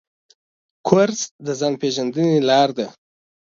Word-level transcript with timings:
کورس 0.87 1.21
د 1.45 1.47
ځان 1.59 1.73
پېژندنې 1.81 2.37
لاره 2.49 2.73
ده. 2.77 2.87